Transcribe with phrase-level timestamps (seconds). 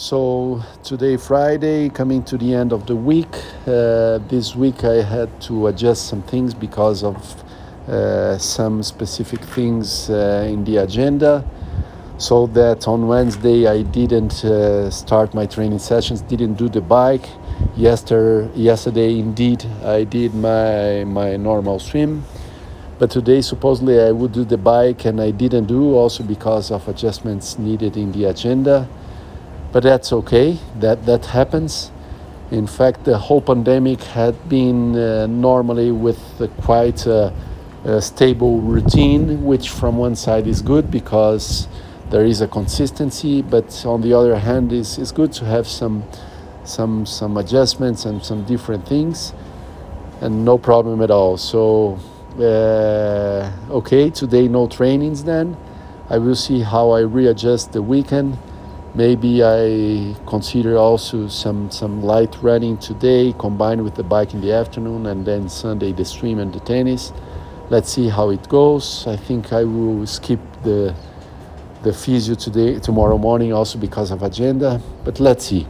[0.00, 3.34] So today, Friday, coming to the end of the week.
[3.66, 7.16] Uh, this week I had to adjust some things because of
[7.88, 11.44] uh, some specific things uh, in the agenda.
[12.16, 17.28] So that on Wednesday I didn't uh, start my training sessions, didn't do the bike.
[17.74, 22.22] Yesterday, yesterday indeed I did my my normal swim,
[23.00, 26.86] but today supposedly I would do the bike and I didn't do also because of
[26.86, 28.88] adjustments needed in the agenda
[29.72, 30.58] but that's okay.
[30.80, 31.90] That that happens.
[32.50, 36.18] In fact, the whole pandemic had been uh, normally with
[36.62, 37.32] quite a,
[37.84, 41.68] a stable routine, which from one side is good because
[42.08, 46.04] there is a consistency, but on the other hand, is it's good to have some
[46.64, 49.34] some some adjustments and some different things,
[50.22, 51.36] and no problem at all.
[51.36, 51.98] So
[52.40, 55.24] uh, okay, today no trainings.
[55.24, 55.54] Then
[56.08, 58.38] I will see how I readjust the weekend
[58.94, 64.52] Maybe I consider also some, some light running today combined with the bike in the
[64.52, 67.12] afternoon and then Sunday the swim and the tennis.
[67.68, 69.06] Let's see how it goes.
[69.06, 70.94] I think I will skip the
[71.82, 75.64] the physio today tomorrow morning also because of agenda, but let's see.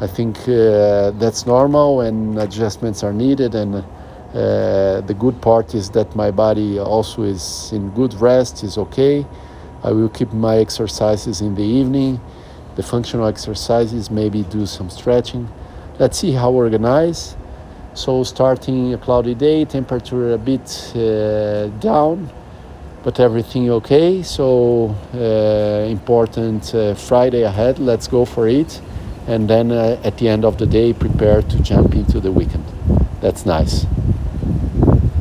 [0.00, 5.88] I think uh, that's normal and adjustments are needed and uh, the good part is
[5.90, 9.24] that my body also is in good rest, is okay.
[9.82, 12.20] I will keep my exercises in the evening
[12.76, 15.48] the functional exercises, maybe do some stretching.
[15.98, 17.36] Let's see how organized.
[17.94, 22.30] So starting a cloudy day, temperature a bit uh, down,
[23.02, 24.22] but everything okay.
[24.22, 27.78] So uh, important uh, Friday ahead.
[27.78, 28.80] Let's go for it,
[29.26, 32.64] and then uh, at the end of the day, prepare to jump into the weekend.
[33.22, 33.86] That's nice.